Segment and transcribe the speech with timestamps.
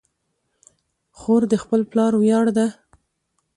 [1.17, 2.67] خور د خپل پلار ویاړ ده.